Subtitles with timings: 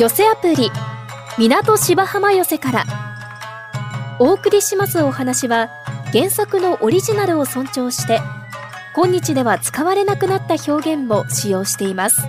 [0.00, 0.70] 寄せアプリ
[1.36, 2.84] 港芝浜寄せから。
[4.18, 5.68] お送りしますお話は
[6.10, 8.18] 原作のオリジナルを尊重して
[8.96, 12.22] 今日では使われなくなった表現も使用しています。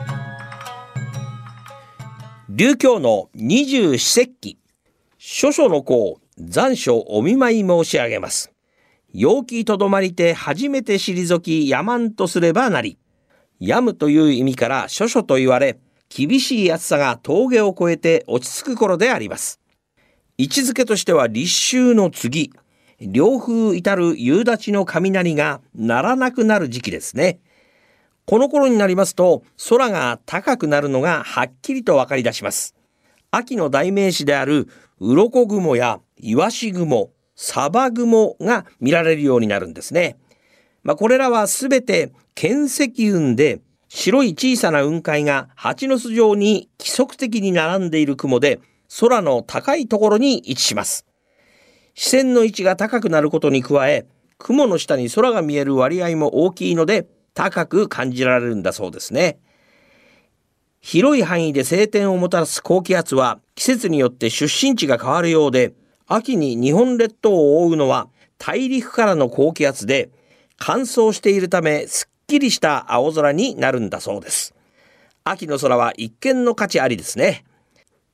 [2.50, 4.58] 琉教の二十四節気。
[5.18, 8.52] 諸々の子残暑お見舞い申し上げます。
[9.14, 12.98] 陽気とどまりて初めて退きやまんとすればなり。
[13.62, 15.80] 病むという意味から諸々と言われ
[16.14, 19.62] 厳しい暑さが峠を越えて落ち着く頃であります。
[20.38, 22.52] 位置づけとしては立秋の次
[23.00, 27.40] 両風至る夕立の雷が鳴らなくなる時期ですね。
[28.26, 32.76] この頃になりますと空が高くなるのがはっきりと分かり出します。
[33.32, 34.68] 秋の代名詞である
[35.00, 40.18] 鱗雲やイワシ雲サバ雲が見られるようになるんですね。
[40.84, 43.62] まあ、これらはすべて剣石雲で
[43.94, 48.62] 白い小さな雲海が蜂の巣状に規則的に並んでいる雲で
[49.02, 51.06] 空の高いところに位置します。
[51.94, 54.08] 視線の位置が高くなることに加え
[54.38, 59.40] 雲の下に空が見える割合も大きいので高く感じられるんだそうですね。
[60.80, 65.74] 広い範囲で晴天をもたらす高気圧は季節によって出身地が変わるようで
[66.08, 68.08] 秋に日本列島を覆うのは
[68.38, 70.12] 大陸からの高気圧で
[70.58, 74.56] 乾燥しているためすっきりした青空になるんだそうです。
[75.24, 77.44] 秋の空は一見の価値ありですね。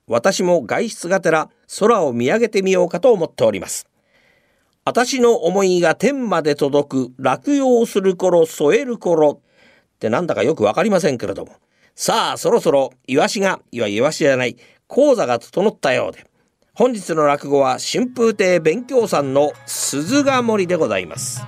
[0.07, 3.87] 私も外出がてら空を見上げてみようかと思っております。
[4.85, 9.41] 私の思いが天まで届く落葉する頃添える頃
[9.95, 11.53] ってなんだかよくわかりませんけれども。
[11.93, 14.55] さあ、そろそろイワシが、いわイワシじゃない、
[14.87, 16.25] 講座が整ったようで。
[16.73, 21.41] 本日の落語は春風亭勉強さんの鈴ヶ森でございます。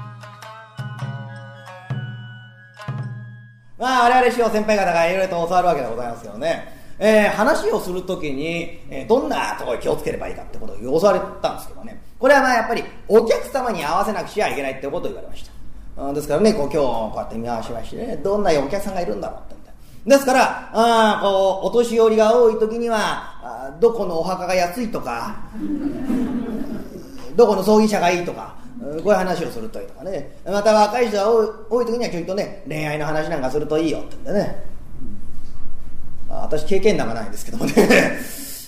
[3.79, 6.77] まあ、我々師匠先輩方がいろいろと教わるわけでございますけどね。
[6.99, 12.01] えー、話をするときに、えー、どんなところに気をつければいいかってことを教われたんですけどね。
[12.19, 15.49] これはまあやっぱりお客様に合わせなくちゃいけないってことを言われまし
[15.95, 16.03] た。
[16.03, 19.59] うん、ですからね、こう今日こうやって見回しましてね、どんなお客さんがいるんだろうって。
[20.05, 22.97] ですから、あこうお年寄りが多い時には
[23.43, 25.35] あどこのお墓が安いとか
[27.35, 30.37] どこの葬儀社がいいとかこういう話をするといいとかね。
[30.45, 34.63] また若い人が多い多い時にはちょいとね恋愛の話なんかするといいよって言ってね。
[36.29, 37.73] 私経験談がないんですけどもね。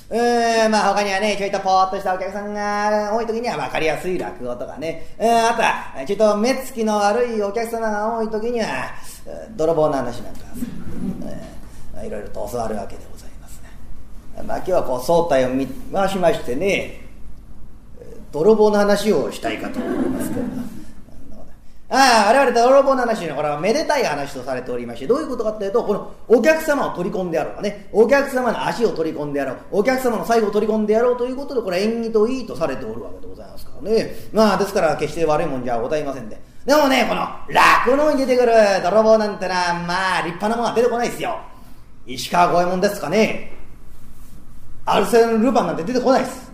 [0.09, 8.67] え ー、まあ他にはね、ちょいとぽーっとしたお客さんが多い時には分かりやすい落語とかね、えー、あとはちょっと目つきの悪いお客様が多い時には、
[9.55, 10.41] 泥棒の話なんか。
[12.03, 14.43] いろいろと教わるわけでございますね。
[14.43, 17.00] まあ、今日はこう総体を見回しましてね。
[18.31, 20.45] 泥棒の話をしたいかと思いますけど
[21.93, 27.89] ああ我々泥棒の話のこれはめでたい話とされておりましてどういうことかっていうとこのお客様を取り込んでやろうかね。
[27.91, 29.57] お客様の足を取り込んでやろう。
[29.71, 34.15] お客様の最後を取り込んでやろうということでこれ縁起といいとされておるわけでございますからね。
[34.31, 36.39] まあですから決して悪いもんじゃございませんで。
[36.65, 41.37] でもねこの落語に出てくる泥棒なんてのはまあ立派なものは出てこないですよ。
[42.07, 43.51] 石川五右衛門ですかね。
[44.85, 46.51] アルセン・ルパンなんて出てこないです。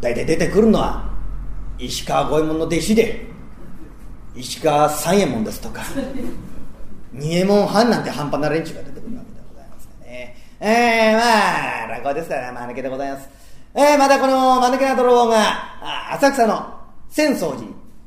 [0.00, 1.08] 大体出てくるのは
[1.78, 3.26] 石川五右衛門の弟子で
[4.34, 5.82] 石川三右衛門ですとか
[7.12, 13.28] 二右衛門藩なんて半端な連中が出てくるわけでございますねえー、まあ落語ですから間抜けでございます
[13.74, 16.80] えー、またこの間抜けな泥棒が浅草の
[17.10, 17.62] 浅草寺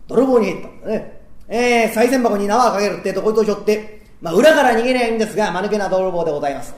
[0.07, 6.75] 泥棒に入ったんだねええー、賽銭箱に縄をかけるってとこいとしょってまあ、裏から逃げないんですが、間抜けな泥棒でございます。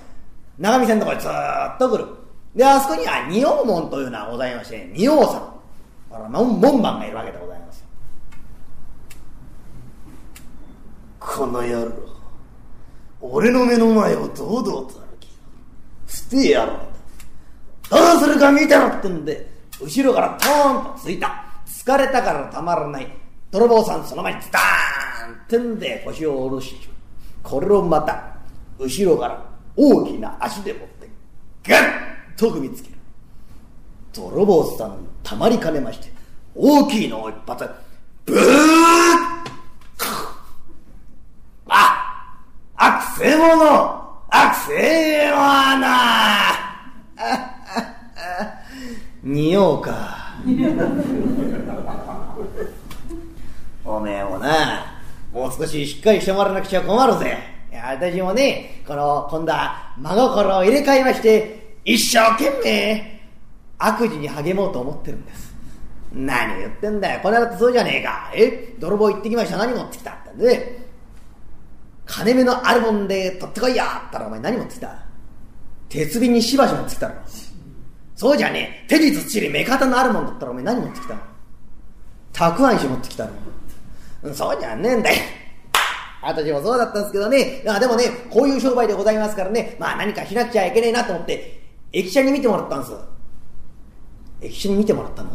[0.58, 2.23] 長見線のところにずっと来る。
[2.56, 5.54] で、あそこには仁王門というのはございまして、仁王さん。
[6.16, 7.84] あら、門番がいるわけでございます。
[11.20, 11.92] この野郎、
[13.22, 15.28] 俺の目の前を堂々と歩き、
[16.08, 16.78] 捨てやろう。
[17.90, 19.50] どうするか見てろってんで、
[19.82, 21.46] 後ろからトーンとついた。
[21.66, 23.24] 疲れたからたまらない。
[23.54, 26.76] 泥棒さんその前にダーンってんで腰を下ろし
[27.44, 28.36] これをまた
[28.80, 29.46] 後ろから
[29.76, 31.08] 大きな足で持って
[31.64, 32.96] ガッと踏みつける。
[34.14, 36.12] 泥棒さんたまりかねまして
[36.56, 37.68] 大きいのを一発
[38.26, 38.42] ブーッ
[41.68, 42.36] あ
[42.76, 43.66] あくせ者
[44.30, 46.14] あくせ者な
[49.24, 50.34] 匂うか。
[53.86, 55.00] おめえもな
[55.32, 57.38] もう少ししっかりしてもらわなくちゃ困るぜ。
[57.72, 63.22] いや、私もね、この、今度は真心を入れ替えまして、一生懸命、
[63.78, 65.54] 悪事に励もうと思ってるんです。
[66.14, 67.20] 何言ってんだよ。
[67.22, 68.32] この間ってそうじゃねえか。
[68.36, 68.76] え？
[68.80, 69.58] 泥棒行ってきました。
[69.58, 70.86] 何持ってきたってね。
[72.06, 75.06] 金目のあるもんで取ってこいやったらお前何持ってきた？
[75.90, 77.16] 鉄瓶にしばし持ってきたろ。
[78.16, 78.88] そうじゃねえ。
[78.88, 81.22] 手にずっちり目方のあるもんだったらお前何持ってきたの？
[82.32, 84.34] たくあんし持ってきたの？
[84.34, 85.18] そうじゃねえんだよ。
[86.22, 87.64] 私もそうだったんですけどね。
[87.80, 91.63] でもね、こういう商売でございますからね、まあ何かしなくちゃいけねえなと思って、
[91.94, 92.94] 駅舎に見てもらったんです。
[94.42, 95.30] 駅舎に見てもらったの？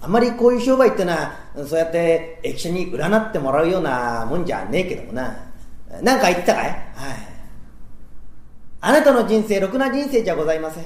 [0.00, 1.32] あんまりこういう商売ってのは、
[1.66, 5.36] そうやって駅舎に占ってもらうようなもんじゃねえけどもな。
[6.02, 6.64] 何か言ってたかい？
[6.64, 6.74] はい。
[8.80, 10.84] あなたの人生、ろくな人生じゃございません。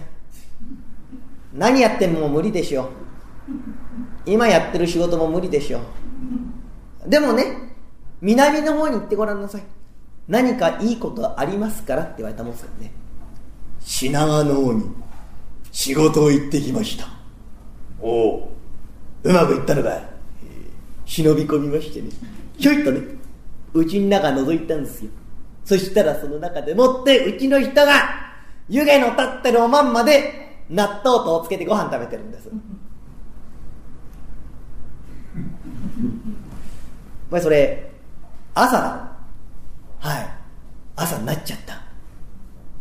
[1.53, 2.89] 何やっても無理でしょう。
[4.25, 5.81] 今やってる仕事も無理でしょ
[7.07, 7.09] う。
[7.11, 7.75] でもね、
[8.21, 9.63] 南の方に行ってごらんなさい。
[10.29, 12.93] 何かいいことありますからって言われたもんですからね。
[13.81, 14.85] 品川の方に
[15.73, 17.09] 仕事を行ってきました。
[18.01, 18.57] おお、
[19.23, 20.01] うまくいったのか。
[21.05, 22.11] 忍び込みましてね。
[22.59, 23.01] ひょいとね、
[23.73, 25.11] うちの中覗いたんですよ。
[25.65, 28.35] そしたらその中でもってうちの人が
[28.69, 32.51] 湯気の立ってるおまんまで納豆とおつけてご飯食べてるんです。
[37.31, 37.91] お前それ
[38.55, 39.15] 朝だ
[40.03, 40.09] ろ？
[40.09, 40.31] はい
[40.97, 41.78] 朝になっちゃった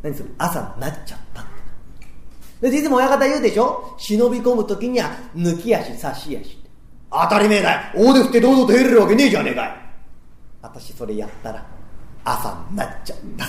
[0.04, 0.30] 何それ？
[0.38, 1.46] 朝になっちゃった。
[2.62, 3.96] でいつも親方言うでしょ？
[3.98, 6.58] 忍び込む時には抜き足差し足
[7.12, 7.80] 当たり前だよ。
[7.96, 9.76] 大手振って堂々と入れるわけねえじゃねえかい
[10.62, 11.66] 私それやったら
[12.26, 13.46] 朝になっちゃった。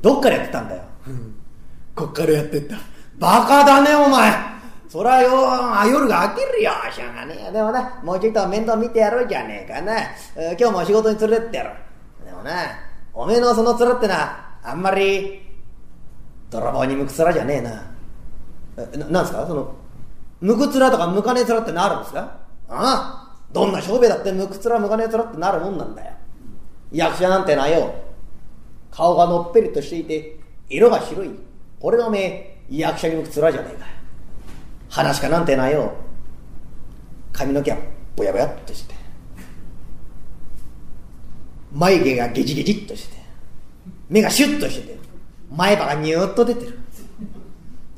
[0.00, 0.82] どっからやってたんだよ？
[1.94, 2.76] こっからやってった。
[3.18, 4.32] バカだねお前。
[4.88, 5.30] そらよ、
[5.90, 6.70] 夜が明けるよ。
[6.92, 7.52] しょうがねえよ。
[7.52, 9.98] でもな、もうちょっと面倒見てやろうじゃねえかな。
[10.36, 12.24] えー、今日も仕事に連れてってやろう。
[12.24, 12.52] でもな、
[13.14, 15.40] おめえのその面ってのは、あんまり、
[16.50, 17.94] 泥棒に向く面じゃねえな。
[18.76, 19.46] えななんすか？
[19.46, 19.74] その、
[20.40, 22.20] 向く面とか向かねえ面ってなるんですか？
[22.20, 26.12] ああどんな商売だって向く面向かねえ面ってなるもんなんだよ。
[26.92, 27.94] 役者なんてなよ、
[28.90, 30.38] 顔がのっぺりとしていて、
[30.68, 31.30] 色が白い。
[31.78, 33.86] これがおめえ、役者に向く面じゃねえか。
[34.88, 35.92] 話かなんてなよ
[37.32, 37.78] 髪の毛は
[38.14, 38.94] ぼやぼやっとして
[41.74, 43.22] 眉毛がゲジゲジっとしてて
[44.08, 44.98] 目がシュッとしてて
[45.50, 46.78] 前歯がニューッと出てる。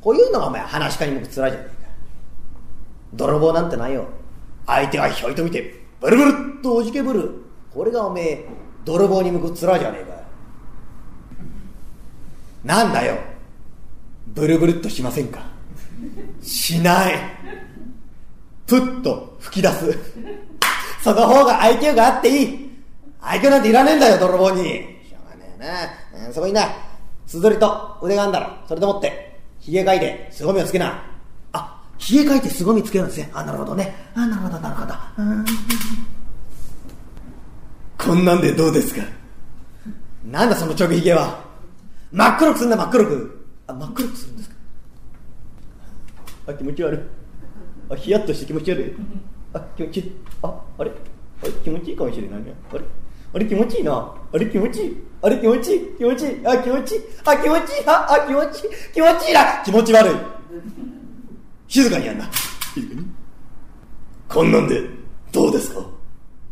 [0.01, 1.69] こういうのがお前話し家に向く面じゃねえか。
[3.13, 4.07] 泥棒なんてないよ。
[4.65, 6.29] 相手がひょいと見てブルブル
[6.59, 7.31] っとおじけぶる。
[7.73, 8.45] これがおめえ
[8.85, 10.17] 泥棒に向く面じゃねえか。
[12.63, 13.17] なんだよ。
[14.27, 15.41] ブルブルっとしませんか。
[16.41, 17.15] しない。
[18.65, 19.97] プッと吹き出す。
[21.03, 22.66] その方が愛嬌があっていい。
[23.29, 24.63] 愛嬌なんていらねえんだよ泥棒に。
[24.63, 26.61] しょうがねえな、うんそこにな。
[27.25, 28.53] すずりと腕があるんだろ。
[28.67, 31.03] それでもってひげかいて凄みをつけな。
[31.51, 33.29] あひげかいて凄みつけるんですね。
[33.33, 33.93] あなるほどね。
[34.15, 34.93] あなるほどなるほど。
[37.97, 39.01] こんなんでどうですか？
[40.23, 41.43] なんだそのちょびひげは？
[42.13, 43.45] 真っ黒くすんだ真っ黒く。
[43.67, 44.55] あ真っ黒くするんですか？
[46.47, 46.99] あ気持ち悪い。
[47.93, 48.95] あヒヤッとして気持ち悪い。
[49.53, 50.91] あ気持ちいいああれ？
[51.41, 51.51] あれ？
[51.51, 52.53] 気持ちいいかもしれないね。
[52.71, 52.81] あれ？
[53.33, 54.13] あれ気持ちいいな。
[54.33, 54.97] あれ気持ちいい。
[55.21, 55.79] あれ気持ちいい。
[55.97, 56.47] 気持ちいい。
[56.47, 57.01] あ気持ちいい。
[57.25, 57.83] あ気持ちいい。
[57.85, 58.71] あ気持ちいい。
[58.93, 59.41] 気持ちいいな。
[59.65, 60.15] 気持ち悪い。
[61.67, 62.29] 静かにやんな。
[62.73, 63.05] 静かに。
[64.29, 64.81] こんなんで
[65.31, 65.81] どうですか？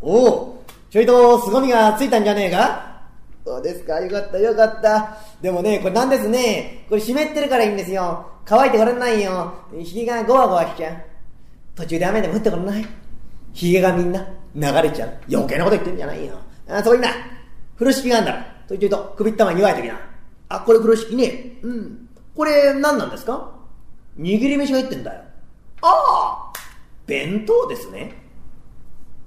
[0.02, 3.02] おおちょいと凄みがついたんじゃねえか？
[3.46, 4.00] そうですか。
[4.00, 5.18] よかったよかった。
[5.42, 6.86] でもねこれなんですね。
[6.90, 8.26] これ湿ってるからいいんですよ。
[8.46, 9.54] 乾いてくれないよ。
[9.84, 10.96] ひげがゴワゴワしちゃう。
[11.76, 12.86] 途中で雨でも降ってくれない。
[13.54, 15.18] ひげがみんな流れちゃう。
[15.32, 16.38] 余計なこと言ってんじゃないよ。
[16.68, 17.10] あそこにな、
[17.76, 20.00] 風呂敷があんだら、途中と首ったまに弱い時な。
[20.50, 21.58] あ、これ風呂敷ね。
[21.62, 22.10] うん。
[22.36, 23.52] これ何なんですか？
[24.18, 25.22] 握り飯が入ってんだよ。
[25.82, 26.54] ああ
[27.06, 28.14] 弁当ですね。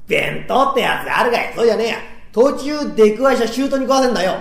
[0.07, 1.97] 弁当ってやつあるかいそうじゃねえや。
[2.33, 4.33] 途中出くわしたシュートに食わせんだよ。
[4.33, 4.41] あ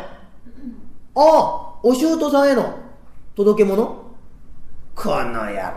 [1.16, 2.78] あ、おシュートさんへの
[3.36, 4.06] 届け物？
[4.96, 5.74] この野郎。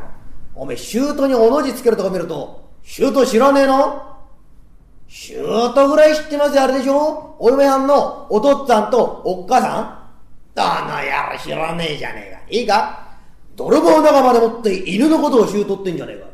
[0.55, 4.10] おめえ、シュートにおの字つけるとこ見ると、シュート知らねえの？
[5.13, 7.35] シュートぐらい知ってますよ、あれでしょ？
[7.41, 9.99] お嫁はんのお父っつぁんとおっかさん？
[10.55, 10.69] どの
[11.03, 12.41] 野郎知らねえじゃねえか。
[12.49, 13.09] いいか？
[13.57, 16.27] 泥棒仲間でもって犬のことをシュートってんじゃねえか。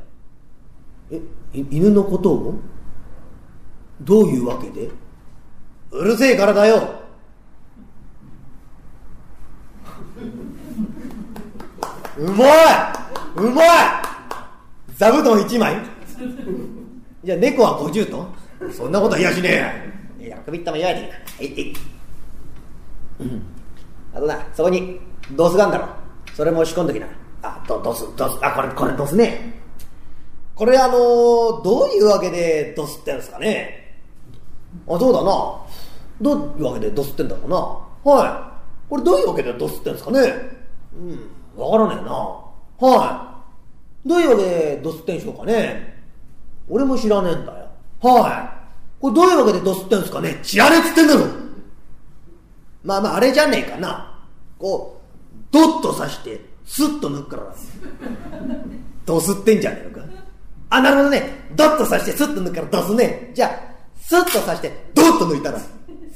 [1.12, 1.22] え、
[1.70, 2.54] 犬のことを？
[4.02, 4.90] どういうわけで？
[5.90, 7.00] うるせえからだよ。
[12.18, 12.48] うまい！
[13.36, 13.66] うまい！
[14.94, 15.76] 座布団1枚？
[17.24, 18.34] じゃあ猫は50トン
[18.72, 21.00] そんなことは言やしねえいや首ったま言われ
[21.38, 21.74] ていい。
[23.20, 23.42] うん。
[24.14, 24.98] あとなそこに
[25.32, 25.88] ドスがあんだろ。
[26.34, 27.06] それも仕込んどきな。
[27.42, 28.38] あドドスドス。
[28.42, 29.54] あこれこれドスね。
[30.54, 33.98] これあのー、どういうわけでドスってんですかね。
[34.88, 35.60] あそうだな。
[36.20, 38.12] どういうわけでドスってんだろうな。
[38.12, 38.90] はい。
[38.90, 40.34] これどういうわけでドスってんですかね。
[41.56, 42.12] うん、わからねえな。
[42.88, 43.36] は
[44.04, 44.08] い。
[44.08, 46.02] どういうわけでドスってんしょうかね。
[46.68, 47.65] 俺も知らねえんだよ。
[48.00, 49.00] はい。
[49.00, 50.40] これどういうわけでドスってんすかね？
[50.42, 51.26] 知らねえっつってんだろ
[52.84, 54.18] まあまああれじゃねえかな。
[54.58, 57.54] こう、ドッと刺して、スッと抜くから。
[59.04, 60.06] ドスってんじゃねえのか。
[60.70, 61.48] あ、なるほどね。
[61.54, 63.32] ドッと刺してスッと抜くからドスね。
[63.34, 63.50] じゃあ、
[64.00, 65.60] スッと刺して、ドッと抜いたら、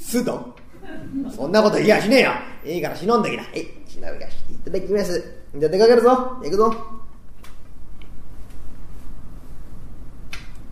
[0.00, 0.54] スド
[1.36, 2.32] そんなこと言いやしねえよ。
[2.64, 3.42] いいから忍んできな。
[3.42, 5.34] はい、忍びかしていただきます。
[5.56, 6.10] じゃあ出かけるぞ。
[6.42, 6.74] 行くぞ。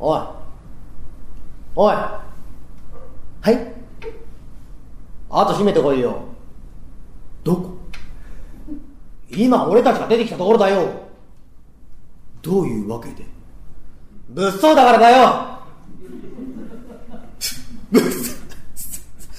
[0.00, 0.20] おい。
[1.80, 1.94] おい。
[1.94, 2.20] は
[3.52, 3.72] い。
[5.30, 6.22] あと閉めてこいよ。
[7.44, 7.78] どこ？
[9.30, 10.88] 今俺たちが出てきたところだよ。
[12.42, 13.24] どういうわけで？
[14.30, 15.58] 物騒だからだよ
[17.92, 18.10] 物騒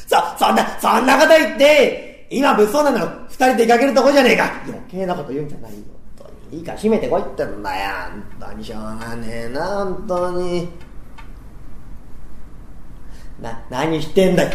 [0.08, 5.80] そ、そんな、そんなこと言って、今物騒なの二人出かけるとこじゃねえか余計なこと言うんじゃないよ。
[6.54, 7.90] いいから閉めてこいってんだよ。
[8.40, 10.70] 本当にしょうがねえな、本当に。
[13.42, 14.50] な、何してんだよ。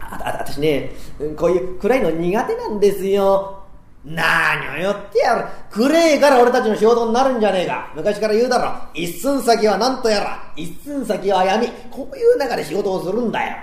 [0.00, 0.92] あ、あ、私ね、
[1.36, 3.62] こういう暗いの苦手なんですよ。
[4.04, 5.44] 何をよってやる。
[5.70, 7.92] 暗えから俺たちの仕事になるんじゃねえか。
[7.96, 8.72] 昔から言うだろ。
[8.94, 11.68] 一寸先は何とやら、一寸先は闇。
[11.90, 13.56] こういう中で仕事をするんだよ。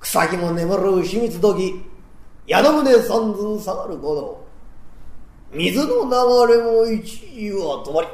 [0.00, 1.84] 草木も眠る牛蜜時、
[2.46, 4.44] 矢の胸三寸下がるほど、
[5.52, 6.04] 水の
[6.46, 8.08] 流れも一時は止まり。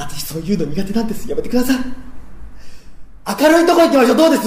[0.00, 1.28] 私そういうの苦手なんです。
[1.28, 1.76] やめてください。
[3.38, 4.16] 明るいとこ行きましょう。
[4.16, 4.44] どうです？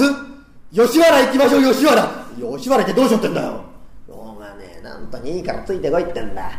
[0.72, 2.26] 吉原行きましょう、吉原。
[2.56, 3.64] 吉原ってどうしようってんだよ。
[4.04, 6.50] しょうがねえ、なんとにいいからついてこいってんだ。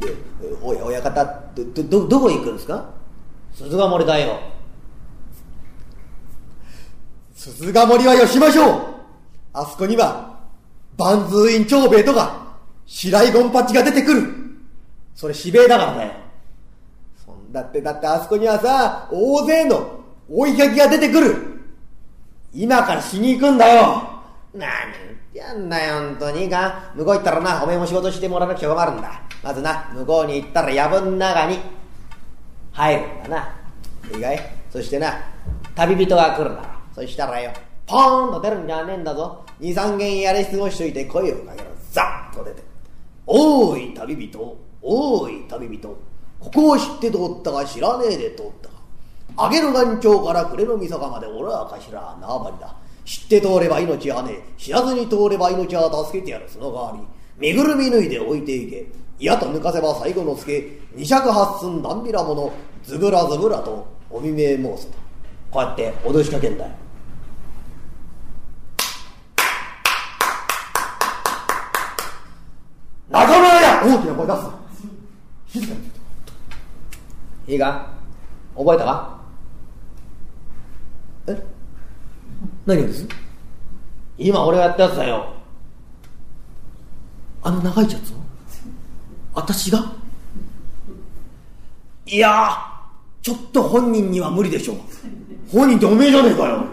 [0.00, 0.12] で、
[0.60, 2.90] おや、親方、ど、ど、ど、どこ行くんですか？
[3.54, 4.40] 鈴ヶ森だよ。
[7.36, 8.82] 鈴ヶ森はよしましょう
[9.52, 10.40] あそこには、
[10.96, 12.56] 万通院長兵衛とか、
[12.86, 14.34] 白井ゴンパチが出てくる。
[15.14, 16.12] それ死兵衛だからだよ。
[17.52, 21.36] だって、だってあそこにはさ、大勢の追いかけが出てくる。
[22.54, 24.02] 今からしに行くんだよ。
[24.54, 26.92] 何言ってやんだよ、本当にいいか。
[26.94, 29.22] 向こう行ったらな、おめえも仕事してもらわなくちゃ困るんだ。
[29.42, 31.58] まずな、向こうに行ったら藪の中に
[32.72, 33.54] 入るんだな。
[34.14, 34.40] いいかい？
[34.70, 35.14] そしてな、
[35.74, 36.68] 旅人が来るんだろ。
[36.94, 37.52] そしたらよ、
[37.86, 39.44] ポーンと出るんじゃねえんだぞ。
[39.58, 41.68] 二三軒やり過ごしといて声をかける。
[41.90, 42.62] ザッと出て。
[43.26, 45.96] おーい旅人、おーい旅人。
[46.42, 49.44] ここを知って通ったが知らねえで通ったか。
[49.44, 52.74] 揚げの岩頂から暮れの晦日まで俺は頭縄張りだ。
[53.04, 54.60] 知って通れば命はねえ。
[54.60, 56.46] 知らずに通れば命は助けてやる。
[56.48, 58.86] その代わり、身ぐるみ脱いで置いていけ。
[59.20, 60.80] 嫌と抜かせば最後の助。
[60.94, 64.98] 二尺八寸何びらもの、ずぶらずぶらと、おみめ申すと。
[65.52, 66.70] こうやって脅しかけんだよ。
[73.10, 74.54] 仲間や大きな声出すな。
[75.46, 76.01] 静かに
[77.46, 77.88] いいか？
[78.56, 79.18] 覚えたか？
[81.26, 81.42] え？
[82.66, 83.06] 何をです？
[84.18, 85.32] 今俺がやったやつだよ。
[87.42, 88.16] あの長いやつを？
[89.34, 89.92] 私が？
[92.06, 92.58] いや
[93.22, 94.76] ちょっと本人には無理でしょう。
[95.50, 96.64] 本人っておめえじゃねえかよ。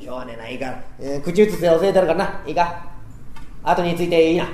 [0.00, 0.66] しょうがねえないいか。
[0.66, 2.42] ら、えー口移せ教えてるからな。
[2.46, 2.90] いいか？
[3.62, 4.48] 後についていいな。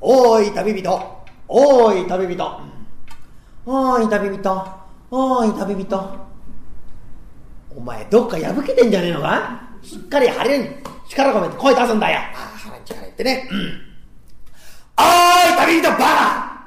[0.00, 1.24] おーい旅人。
[1.48, 2.67] おーい旅人。
[3.70, 4.66] おーい旅人。
[5.10, 6.28] おーい旅人。
[7.76, 9.60] お前どっか破けてんじゃねえのか？
[9.82, 10.64] しっかり腹に
[11.06, 12.18] 力込めて声出すんだよ。
[12.18, 13.46] ああ腹に力入れてね。
[13.52, 13.58] うん。
[14.96, 16.66] おーい旅人バカ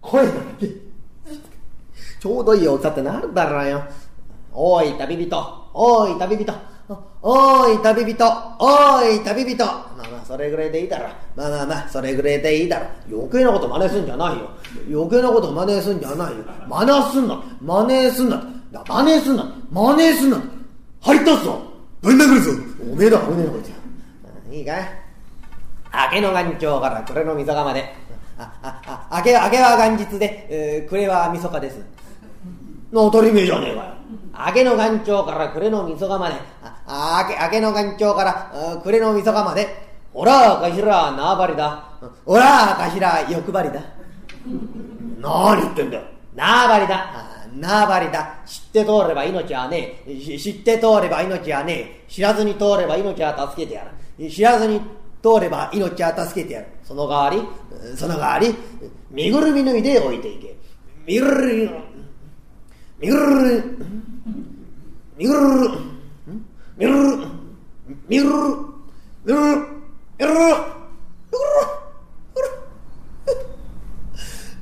[0.00, 3.84] 声だけちょうどいい大きさってなるだろうよ。
[4.52, 5.70] おーい旅人。
[5.72, 6.52] おーい旅人。
[7.26, 8.22] おーい旅人。
[8.58, 9.64] おーい旅人。
[9.64, 11.08] まあまあそれぐらいでいいだろ。
[11.34, 12.86] まあまあまあそれぐらいでいいだろ。
[13.10, 14.50] 余計なこと真似すんじゃないよ。
[14.92, 16.44] 余計なこと真似すんじゃないよ。
[16.68, 17.42] 真似すんな。
[17.62, 18.44] 真似すんな。
[18.86, 19.54] 真似すんな。
[19.70, 20.42] 真似すんな。
[21.00, 21.62] 張り立つぞ。
[22.02, 22.50] ぶん殴るぞ。
[22.92, 24.54] おめえだおめえだこいつ。
[24.54, 24.72] いいか。
[26.10, 27.84] 明けの元朝から暮れの晦日まで。
[28.36, 31.78] あああ明け明けは元日で、えー、暮れは晦日です。
[32.92, 33.94] の当たり前じゃねえかよ。
[34.48, 41.84] 明けの元朝から暮れの晦日まで、あ、あ明け、明けの元朝からあ暮れの晦日まで、おら、頭、縄張りだ。
[42.26, 43.80] おら、頭、欲張りだ。
[45.20, 46.02] 何言ってんだよ。
[46.34, 46.96] 縄張りだ。
[46.96, 48.38] あ縄張りだ。
[48.44, 50.20] 知って通れば命はねえ。
[50.20, 52.04] し知って通れば命はねえ。
[52.08, 53.84] 知らずに通れば命は助けてや
[54.18, 54.30] る。
[54.30, 54.80] 知らずに
[55.22, 56.66] 通れば命は助けてやる。
[56.82, 58.54] その代わり、その代わり、
[59.10, 60.56] 身ぐるみ脱いで置いていけ。
[61.06, 61.70] 身ぐる
[63.00, 63.78] み、みぐる
[65.16, 65.93] みぐるるるみぐるる
[66.76, 67.26] みぐるる
[68.08, 68.30] みぐる
[69.24, 69.66] みぐる
[70.18, 70.34] みぐる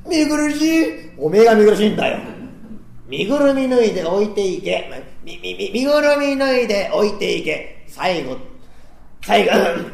[0.07, 2.19] 見苦しいおめえが見苦しいんだよ
[3.07, 4.91] 身ぐるみ脱いで置いていけ
[5.25, 8.37] みみみ身ぐるみ脱いで置いていけ最後
[9.25, 9.51] 最後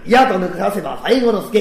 [0.07, 1.59] やと抜かせば最後の助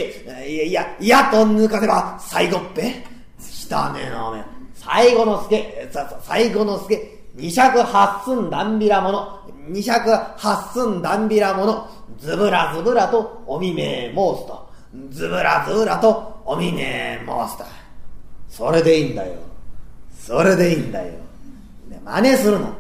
[0.48, 3.04] いやいやと抜かせば最後っぺ
[3.40, 14.70] したねえなおめえ最後の助さ最後の助二尺八寸段びらもの二尺八寸段びらものずぶらずぶらとおみめ申すと。
[15.12, 17.66] ずぶらずぶらとおみめ申すと。
[18.50, 19.34] それでいいんだよ。
[20.20, 21.12] それでいいんだよ、
[21.90, 22.76] ね、真似するなって。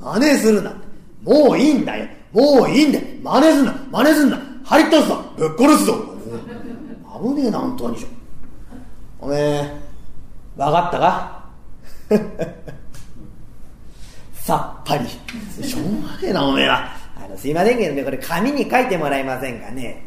[0.00, 0.78] 真似するなって。
[1.22, 2.06] もういいんだよ。
[2.32, 3.04] もういいんだよ。
[3.22, 3.74] 真似すんな。
[3.90, 4.38] 真似すんな。
[4.64, 5.24] 張り通すぞ。
[5.36, 5.94] ぶっ殺すぞ。
[7.22, 7.98] 危ねえな本当に。
[7.98, 8.08] しょ
[9.20, 9.80] おめえ
[10.56, 11.44] 分かったか？
[14.44, 15.08] さっぱり。
[15.08, 16.94] しょうがねえなおめえは。
[17.16, 20.04] あのすいませんけどねこれ紙に書いてもらえませんかね。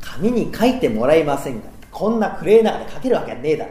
[0.00, 1.68] 紙に書いてもらえませんか。
[1.92, 3.70] こんなクレーナーで書けるわけねえだろ。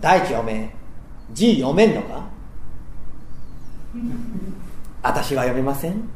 [0.00, 0.70] 大地おめえ
[1.32, 2.24] 字読めんのか？
[5.02, 6.08] 私は読めません。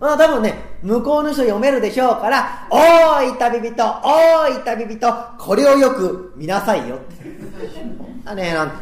[0.00, 7.16] まあ多分ね向こうの人読めるでしょうから「おーい旅人おーい旅人これをよく見なさいよ」って。
[8.24, 8.72] あねえなん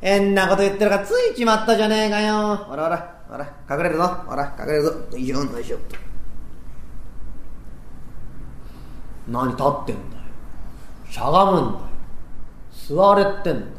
[0.00, 2.56] 変なこと言ってるからついちまったじゃねえかよ。
[2.56, 4.06] ほらほらほら隠れるぞ。
[4.26, 4.90] ほら隠れるぞ。
[4.90, 5.44] よいしょ。
[5.44, 5.78] よいしょ
[9.28, 10.22] 何立ってんだよ。
[11.10, 11.84] しゃがむんだよ。
[12.88, 13.72] 座れってんだよ。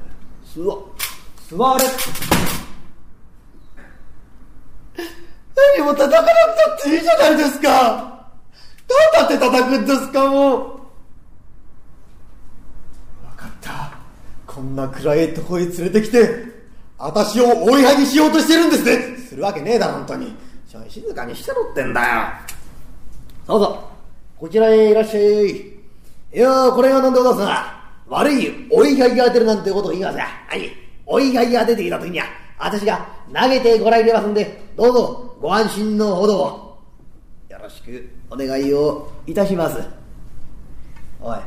[1.50, 1.58] 座。
[1.58, 1.84] 座れ
[5.78, 6.34] 何も叩かなく
[6.66, 8.12] たっていいじゃないですか。
[8.88, 10.60] どうだって叩くんですかもう
[13.22, 13.98] 分かった
[14.62, 16.30] こんな暗いとこへ連れてきて
[17.00, 19.18] 私を追いはぎしようとしてるんですね。
[19.18, 20.36] するわけねえだろ本当に。
[20.88, 22.08] 静かにしてろってんだよ。
[23.48, 23.90] そうぞ。
[24.38, 25.50] こちらへいらっしゃい。
[25.50, 30.72] いやこれが何でございますな悪い追いはぎが出るなんてことを言いますがはい。
[31.08, 32.28] 追いはぎが出てきた時には
[32.60, 36.80] 私が投げてご覧入れますんでどうぞご安心のほどを。
[37.50, 39.80] よろしくお願いをいたします。
[41.20, 41.40] おい。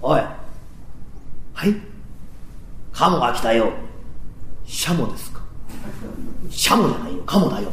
[0.00, 0.20] おい。
[1.54, 1.93] はい
[2.94, 3.72] カモが来たよ。
[4.64, 5.40] シャモですか？
[6.48, 7.22] シャモじゃないよ。
[7.26, 7.72] カモだよ。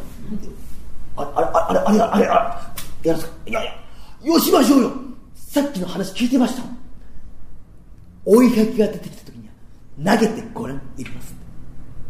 [1.16, 3.72] あれあれあれあれあれあれやるすかいやいや
[4.34, 4.92] よしましょうよ。
[5.36, 6.64] さっきの話聞いてました。
[8.26, 9.48] 追いかけが出てきた時に
[10.04, 11.36] は投げてごらんいります。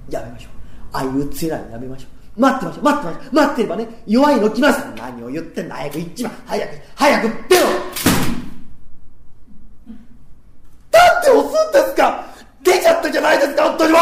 [0.09, 0.51] やめましょう。
[0.93, 2.41] ああいうつらいやめましょう。
[2.41, 2.83] 待ってましょう。
[2.83, 3.35] 待ってましょう。
[3.35, 4.85] 待ってればね弱いの来ます。
[4.95, 7.65] 何を言ってんだ早く一番早く早く出ろ。
[10.91, 12.30] なんで押すんですか。
[12.81, 13.99] ちゃったじゃないですか本当にも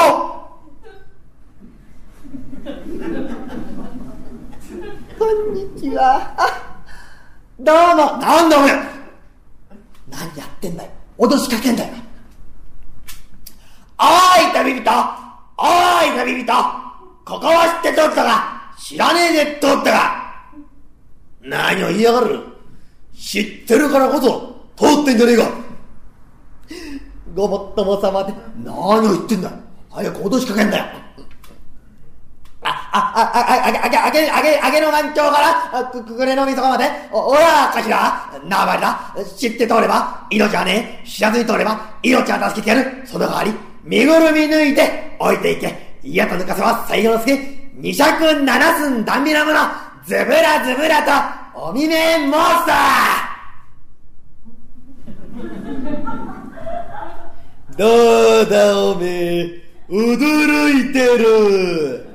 [5.20, 6.34] こんにちは。
[6.38, 6.86] あ
[7.60, 8.18] どうも。
[8.18, 8.72] なんだお前
[10.10, 10.90] 何やってんだよ。
[11.18, 11.94] 脅しかけんだよ。
[14.00, 14.92] おーい旅人。
[15.58, 16.54] おーい旅人。
[17.26, 18.74] ここは知って通ったか。
[18.80, 20.54] 知らねえで通ったか。
[21.42, 22.40] 何を言いやがる。
[23.14, 25.69] 知ってるからこそ通ってんじゃねえか
[27.40, 28.34] ごもっとも様で。
[28.66, 29.50] 何を言ってんだ。
[29.90, 30.86] 早く脅しかけんだよ。
[32.62, 43.54] あ、あ、あ、あ、あげ、あげ、あげ、あげ、の岩頂から、く、くくれのみそかまで、お、おら、頭、縄張りだ、知って通れば、命はねえ、知らずに通れば、命は助けてやる、その代わり、
[43.86, 47.38] 身ぐるみ抜いて、置いていけ、嫌と抜かせば、最後の助、
[47.76, 49.60] 二尺七寸断尾なもの、
[50.06, 51.04] ずぶらずぶら
[51.54, 53.29] と、おみめモンスター
[57.80, 62.06] どうだおめえ、驚いてる。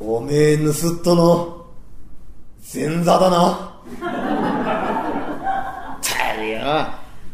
[0.00, 1.66] おめえ盗っ人の
[2.74, 3.74] 前座だな。
[6.00, 6.60] たるよ。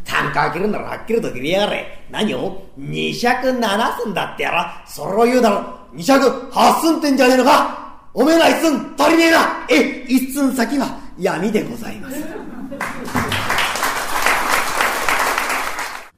[0.05, 2.05] 単価開けるならはっきりと切りやがれ。
[2.11, 2.65] 何を？
[2.77, 4.85] 二尺七寸だってやら。
[4.89, 5.63] それを言うだろ。
[5.93, 9.67] 二尺八寸ってんじゃねえのかおめえら一寸足りねえな。
[9.71, 12.17] え、一寸先は闇でございます。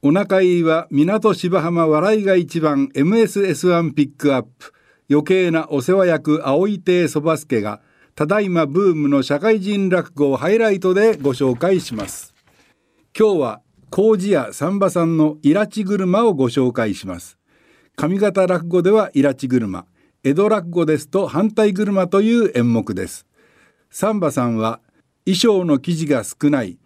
[0.07, 4.71] お腹いいは港芝浜笑いが一番 MSS1 ピックアップ。
[5.09, 7.81] 余計なお世話役青井亭そば助が
[8.13, 12.35] ただいまブームの社会人落語をハイライトでご紹介します。
[13.17, 17.39] 今日は麹屋三馬さんのイラチ車をご紹介します。
[17.95, 19.87] 上方落語ではイラチ車
[20.23, 23.25] 江戸落語ですと反対車という演目です。
[23.89, 24.81] 三馬さんは
[25.25, 26.77] 衣装の生地が少ない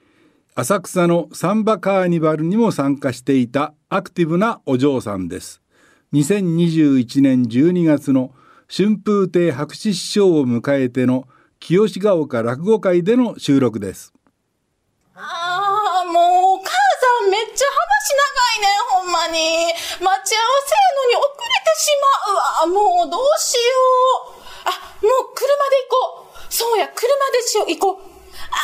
[0.59, 5.61] 浅草のサンバカーニバルにも参加していたアクティブなお嬢さんです
[6.11, 8.33] 2021年12月の
[8.67, 11.29] 春風亭白紙師匠を迎えての
[11.61, 14.11] 清が丘落語会での収録です
[15.15, 16.23] ああ、もう
[16.55, 19.67] お母さんめっちゃ話長いね、ほんまに。
[19.67, 23.03] 待ち合わせのに遅れてしまうわ。
[23.03, 23.59] もうどうしよ
[24.25, 24.69] う。
[24.69, 26.53] あ、もう車で行こう。
[26.53, 28.18] そうや、車でしよう、行こう。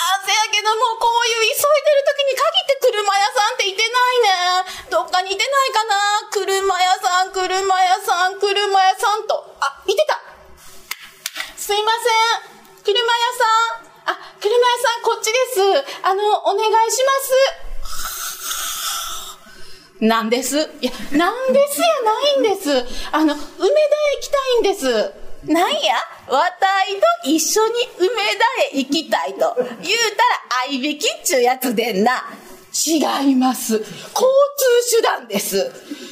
[0.05, 4.21] ああ、せやけどもうこういう急いでる時に限って車屋さんっていてない
[4.61, 4.93] ね。
[4.93, 6.29] どっかにいてないかな？
[6.29, 8.53] 車屋さん、車屋さん、車
[8.85, 9.57] 屋さんと。
[9.59, 10.21] あ、いてた。
[11.57, 12.05] すいませ
[12.45, 12.85] ん。
[12.85, 13.01] 車屋
[13.33, 14.13] さん。
[14.13, 15.57] あ、車屋さん、こっちです。
[16.05, 17.11] あの、お願いしま
[19.97, 20.05] す。
[20.05, 20.69] なんです？
[20.81, 22.85] いや、なんですやないんです。
[23.11, 25.13] あの、梅田へ行きたいんです。
[25.45, 25.95] なんや
[26.27, 29.75] いと一緒に梅田へ行きたいと言うたら
[30.67, 32.23] 合いびきっちゅうやつでんな。
[32.87, 33.73] 違います。
[33.73, 35.57] 交通手段です。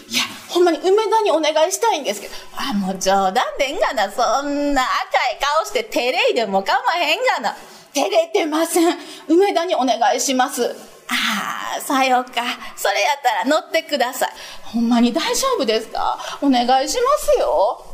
[0.10, 4.88] いや、ほんまに梅田にお願いしたいんですけど、あ、もう冗談でんがな、そんな赤
[5.36, 7.58] い顔して照れいでも構わへんがな。
[7.94, 8.98] 照れてません。
[9.28, 10.74] 梅田にお願いします。
[11.10, 12.32] ああ、さようか。
[12.78, 14.30] それやったら乗ってください。
[14.64, 16.18] ほんまに大丈夫ですか？
[16.42, 17.86] お願いしますよ。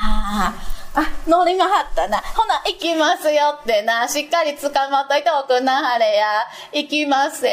[0.00, 2.18] ああ、あ、乗りがはったな。
[2.18, 4.08] ほな、行きますよってな。
[4.08, 6.26] しっかり捕まっといておくなはれや。
[6.72, 7.44] 行きます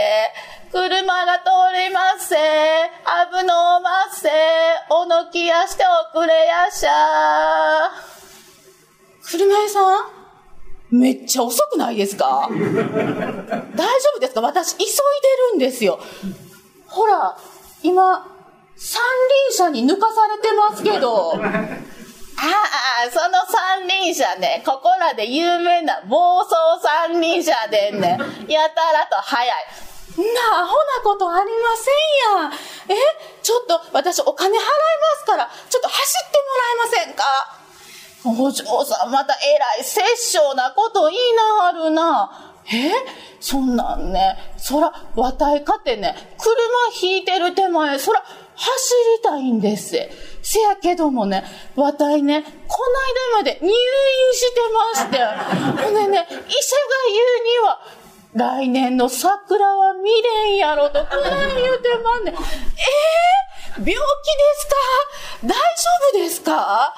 [0.71, 1.45] 車が通
[1.77, 2.35] りませ
[3.31, 4.29] 危のませ
[4.89, 7.91] おのきやしておくれやしゃ。
[9.23, 9.79] 車屋さ
[10.91, 10.99] ん？
[10.99, 12.49] めっちゃ遅くないですか？
[12.51, 14.41] 大丈夫ですか？
[14.41, 14.93] 私急いで
[15.51, 15.99] るんですよ。
[16.87, 17.37] ほら、
[17.83, 18.25] 今、
[18.75, 21.33] 三輪車に抜かされてますけど。
[22.37, 28.17] ああ、その三輪車ね、ここらで有名な暴走三輪車でね、
[28.47, 29.47] やたらと速い。
[30.17, 31.91] なアホなことありませ
[32.39, 32.53] んやん。
[32.53, 32.95] え
[33.43, 34.67] ちょっと私お金払いま
[35.19, 37.23] すから、ちょっと走ってもらえませんか？
[38.47, 42.53] お嬢さん、またえらい殺生なこと言いなはるな。
[42.71, 42.91] え？
[43.39, 46.55] そんなんね、そら、わたいかてね、車
[47.01, 48.23] 引いてる手前、そら、
[48.55, 49.97] 走りたいんです。
[50.41, 51.43] せやけどもね、
[51.75, 53.73] わたいね、こないだまで入院
[54.33, 55.17] してまして、
[55.83, 56.47] ほんでね、医者が言う
[57.43, 57.79] には、
[58.33, 62.33] 来年の桜は未練やろと、こない言うてまんねん。
[62.33, 62.39] えー、
[63.79, 63.97] 病気で
[64.57, 65.47] すか？
[65.47, 65.57] 大丈
[66.13, 66.93] 夫ですか？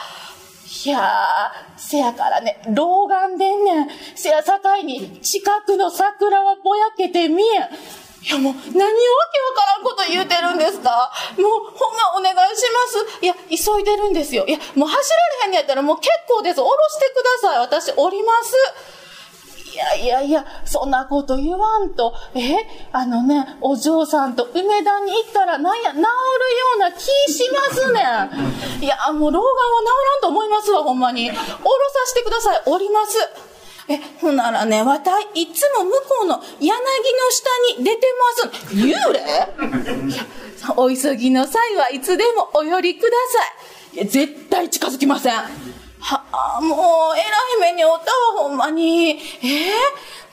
[0.85, 3.87] いやー、せやからね、老眼でんねん。
[4.15, 7.69] せやさかいに、近くの桜はぼやけて見えん。
[8.27, 8.91] いやもう、何をわけわ
[9.55, 11.09] からんこと言うてるんですか？
[11.37, 13.23] もう、ほんまお願いします。
[13.23, 14.45] いや、急いでるんですよ。
[14.45, 16.59] いや、もう走られへんのやったらもう結構です。
[16.59, 17.59] 降ろしてください。
[17.59, 18.53] 私、降ります。
[19.71, 22.13] いやいやいや、そんなこと言わんと。
[22.33, 22.57] え？
[22.91, 26.07] あのね、お嬢さんと梅田に行ったら、なんや、治るよ
[26.77, 28.83] うな気しますねん。
[28.83, 31.29] いや、もう老眼は治らんと思いますわ、ほんまに。
[31.29, 31.45] 降ろさ
[32.05, 32.63] せてください。
[32.65, 33.17] 降ります。
[33.89, 36.77] え、ほんならね、わたい、いつも向こうの柳の
[37.31, 38.07] 下に出て
[38.43, 38.75] ます。
[38.75, 39.19] 幽霊？
[40.11, 40.25] いや、
[40.75, 43.43] お急ぎの際はいつでもお寄りくださ
[43.93, 43.95] い。
[43.95, 45.33] いや、絶対近づきません。
[45.33, 47.21] はあ、もう、え
[47.61, 49.11] らい目におったわ、ほんまに。
[49.11, 49.15] え？
[49.15, 49.17] ー、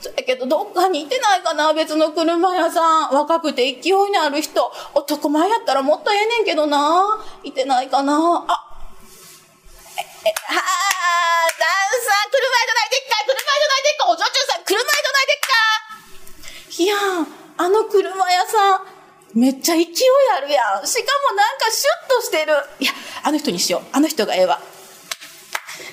[0.00, 3.14] そやけど、どっかにいてないかな、別の車屋さん。
[3.14, 4.72] 若くて勢いのある人。
[4.94, 7.24] 男前やったらもっとええねんけどな。
[7.44, 8.44] いてないかな。
[8.48, 8.73] あ、え、え、
[10.30, 15.52] はあ、ダンさん、車屋じゃないでっか車屋じゃないでっかお女中さん、車屋じゃないでっか
[16.74, 16.96] いや
[17.56, 18.94] あの車屋さん、
[19.34, 19.86] めっちゃ勢い
[20.38, 20.86] あるやん。
[20.86, 22.54] しかもなんかシュッとしてる。
[22.78, 22.92] いや、
[23.24, 23.82] あの人にしよう。
[23.90, 24.60] あの人がええわ。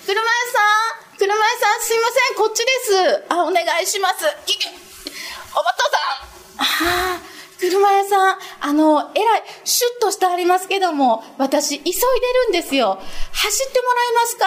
[0.06, 12.00] 車屋さん車屋さんすいませんこっちですあお願いしますおばとさんはあ車屋さん、あの、えらい、シュッとしてありますけども、私、急いで
[12.48, 12.98] るんですよ。
[13.42, 14.46] 走ってもらえますか？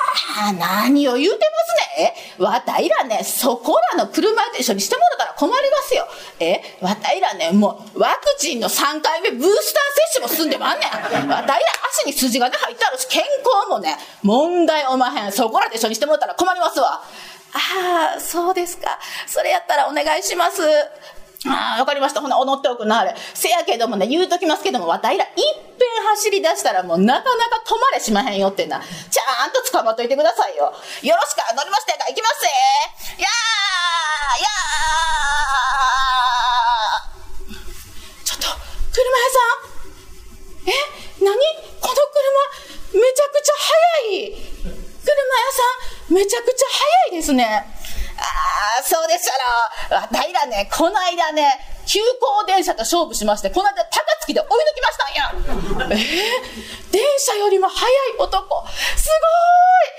[0.00, 1.44] ああ、何を言うてま
[1.96, 2.14] すね？
[2.38, 6.06] え、わたいらね、そこらの車と一緒にしてもらったら困りますよ。
[6.38, 11.28] え、わたいらね、もう、ワクチンの3回目ブースター接種も済んでまんねん。
[11.28, 11.66] わたいら
[12.00, 15.32] 足に筋がね入ってあるし、健康もね、問題おまへん。
[15.32, 17.02] そこらで一緒にしてもらったら困りますわ。
[17.54, 18.98] ああ、そうですか。
[19.26, 20.62] それやったらお願いします。
[21.46, 22.20] ああ、わかりました。
[22.20, 23.14] ほな、踊っておくな、あれ。
[23.34, 28.80] せやけどもね、言うときますけども、わたいら、いっぺん走り出したらもうなかなか止まれしまへんよってな。
[28.80, 30.64] ちゃんと捕まっといてくださいよ。
[30.64, 32.48] よろしく、乗りましたか行きますぜ。
[33.18, 38.46] やーやーちょっと、
[38.92, 39.38] 車屋さ
[40.66, 40.72] んえ
[41.24, 41.30] 何？
[41.80, 43.52] この車、めちゃくちゃ
[44.02, 44.34] 速い。
[44.34, 45.62] 車屋さ
[46.10, 46.66] ん、めちゃくちゃ
[47.06, 47.77] 速いですね。
[48.18, 48.22] あ
[48.80, 49.32] あ、そうでした
[49.96, 55.32] ら、わたいらね、この間ね、急行電車と勝負しまして、この間高槻で追い抜きましたんや。
[55.90, 58.66] えー、電車よりも速い男。
[58.68, 59.22] すご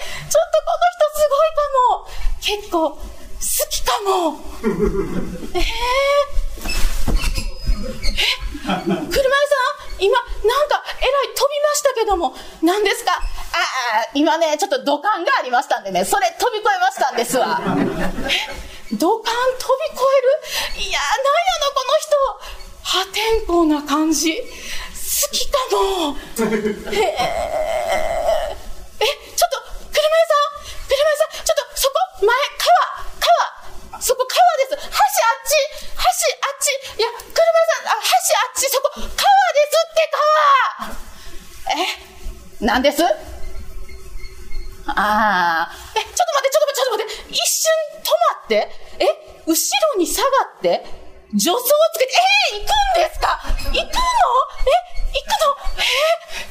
[0.05, 2.07] いちょっとこの人すごいかも。
[2.41, 2.99] 結構、好
[3.69, 4.07] きかも。
[5.55, 5.63] えー、え、
[8.67, 9.55] 車屋さ
[9.97, 10.03] ん？
[10.03, 13.21] 今、なんか、えらい飛びましたけども、何ですか？
[13.51, 17.59] ああ、今ね、ちょっと土管がありましたんでね、それ飛び越えましたんですわ。
[17.59, 17.65] え、
[18.95, 20.03] 土管飛び越
[20.75, 20.85] える？
[20.85, 21.09] いや、なん
[21.45, 22.15] やの、この人。
[22.83, 24.33] 破天荒な感じ。
[24.33, 24.45] 好
[25.31, 26.15] きかも。
[26.15, 27.17] へえ。
[28.99, 29.57] え、ちょっと、
[29.91, 31.93] 車屋さん車屋さん、ちょっと、そこ、
[32.25, 33.05] 前、川、
[33.91, 34.01] 川。
[34.01, 34.89] そこ川です。
[34.89, 35.05] 橋あっ
[35.45, 36.69] ち、橋あっち。
[36.99, 38.07] いや、車屋さん、あ、橋
[38.37, 39.13] あっち、そこ、川で
[39.69, 40.09] すって、
[40.87, 41.83] 川。
[41.83, 43.03] え、なんです？
[50.59, 50.83] って。
[51.31, 51.59] 女装を
[51.95, 52.11] つけて、
[52.51, 53.39] えー、行くんですか
[53.71, 53.87] 行くのえ、
[55.15, 55.87] 行くのえ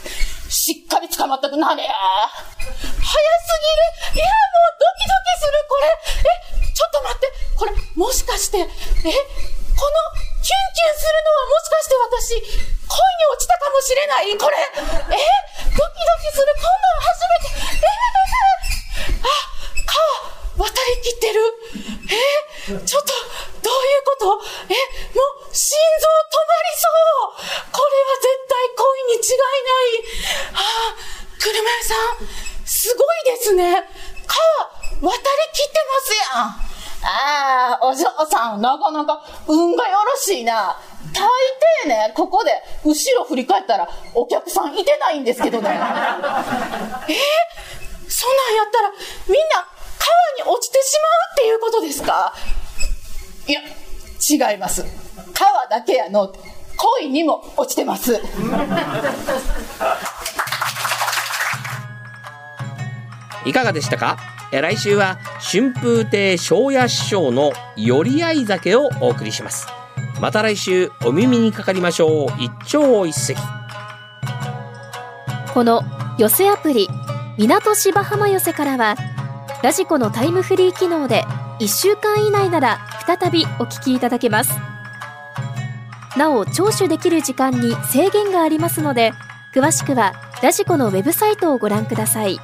[0.07, 1.83] ー、しっかり捕まったくなれ。
[1.85, 1.93] 早す
[4.09, 4.17] ぎる。
[4.17, 4.33] いや、も
[4.65, 5.93] うドキドキする、これ。
[6.65, 7.29] え、ちょっと待って。
[7.59, 9.13] これ、もしかして、え、この、
[10.41, 14.57] キュンキュンするのはもしかして私、恋に落ちたかもしれないこれ。
[14.57, 15.21] え、ドキ
[15.75, 16.55] ドキする。
[16.55, 17.59] こんなの初めて。
[17.83, 19.35] えー、あ、
[20.57, 21.43] 川、渡りきってる。
[22.15, 23.13] えちょっと、
[23.65, 24.77] どういうことえ、
[25.17, 30.05] もう、心臓止まりそうこれは絶対恋に違いない。
[30.53, 30.93] あ、
[31.59, 31.95] 車屋さ
[32.25, 32.29] ん、
[32.67, 33.73] すごいですね。
[33.73, 33.85] 川、
[35.11, 36.47] 渡りきってますやん。
[37.01, 40.77] ああ、お嬢さん、なかなか運がよろしいな。
[41.13, 41.29] 大
[41.85, 42.51] 抵ね、ここで
[42.85, 45.71] 後ろ振り返ったらお客さんいてないんですけどね。
[45.71, 45.91] えー、そんな
[48.51, 48.91] んやったら
[49.27, 49.67] みんな
[50.37, 52.35] 川に落ちてしまうっていうことですか？
[53.47, 53.61] いや、
[54.51, 54.85] 違います。
[55.35, 56.33] 川だけやの、
[57.01, 58.21] 恋にも落ちてます。
[63.45, 64.17] いかがでしたか？
[64.51, 69.67] え来週は春風亭昇也師匠の寄り合い酒をお送りします。
[70.21, 72.29] また来週お耳にかかりましょう。
[72.39, 73.37] 一朝一夕。
[75.55, 75.83] この
[76.19, 76.89] 寄せアプリ
[77.37, 78.97] 港芝浜寄せからは
[79.63, 81.25] ラジコのタイムフリー機能で
[81.61, 84.53] 1週間以内なら再びお聞きいただけます。
[86.17, 89.13] なお聴取できる時間に制限がありますので
[89.55, 92.41] 詳しくはラジコのウェブサイトをご覧ください。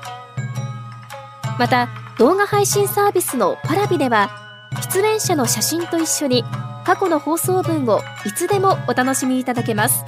[1.59, 1.89] また
[2.19, 4.31] 動画配信サービスのパラビでは
[4.93, 6.45] 出演者の写真と一緒に
[6.85, 10.05] 過去の放送文をいつでもお楽しみいただけます。